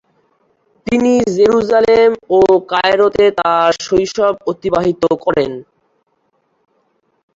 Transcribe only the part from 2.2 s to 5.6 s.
ও কায়রোতে তাঁর শৈশব অতিবাহিত করেন।